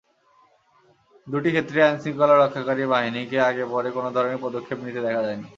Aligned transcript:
দুটি 1.27 1.49
ক্ষেত্রেই 1.51 1.85
আইনশৃঙ্খলা 1.87 2.35
রক্ষাকারী 2.35 2.83
বাহিনীকে 2.87 3.37
আগে-পরে 3.49 3.89
কোনো 3.91 4.09
ধরনের 4.15 4.41
পদক্ষেপ 4.43 4.77
নিতে 4.81 4.99
দেখা 5.01 5.21
যায়নি। 5.25 5.45